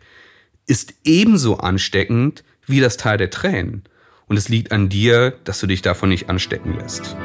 ist 0.66 0.94
ebenso 1.04 1.56
ansteckend 1.56 2.44
wie 2.66 2.80
das 2.80 2.96
Teil 2.96 3.18
der 3.18 3.30
Tränen. 3.30 3.82
Und 4.26 4.36
es 4.36 4.48
liegt 4.48 4.70
an 4.70 4.88
dir, 4.88 5.34
dass 5.44 5.58
du 5.60 5.66
dich 5.66 5.82
davon 5.82 6.08
nicht 6.08 6.30
anstecken 6.30 6.76
lässt. 6.78 7.16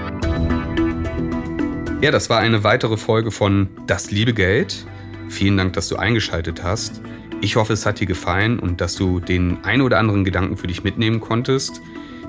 Ja, 2.01 2.11
das 2.11 2.29
war 2.29 2.39
eine 2.39 2.63
weitere 2.63 2.97
Folge 2.97 3.29
von 3.29 3.69
Das 3.85 4.09
liebe 4.09 4.33
Geld. 4.33 4.85
Vielen 5.29 5.57
Dank, 5.57 5.73
dass 5.73 5.87
du 5.87 5.97
eingeschaltet 5.97 6.63
hast. 6.63 7.01
Ich 7.41 7.55
hoffe, 7.55 7.73
es 7.73 7.85
hat 7.85 7.99
dir 7.99 8.07
gefallen 8.07 8.59
und 8.59 8.81
dass 8.81 8.95
du 8.95 9.19
den 9.19 9.63
ein 9.63 9.81
oder 9.81 9.99
anderen 9.99 10.23
Gedanken 10.23 10.57
für 10.57 10.67
dich 10.67 10.83
mitnehmen 10.83 11.19
konntest. 11.19 11.79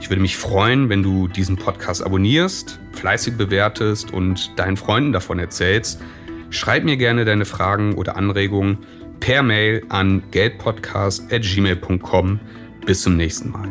Ich 0.00 0.10
würde 0.10 0.22
mich 0.22 0.36
freuen, 0.36 0.88
wenn 0.88 1.02
du 1.02 1.26
diesen 1.28 1.56
Podcast 1.56 2.04
abonnierst, 2.04 2.80
fleißig 2.92 3.36
bewertest 3.36 4.12
und 4.12 4.58
deinen 4.58 4.76
Freunden 4.76 5.12
davon 5.12 5.38
erzählst. 5.38 6.00
Schreib 6.48 6.84
mir 6.84 6.96
gerne 6.96 7.24
deine 7.24 7.44
Fragen 7.44 7.94
oder 7.94 8.16
Anregungen 8.16 8.78
per 9.20 9.42
Mail 9.42 9.82
an 9.90 10.22
geldpodcast.gmail.com. 10.30 12.40
Bis 12.86 13.02
zum 13.02 13.16
nächsten 13.16 13.50
Mal. 13.50 13.68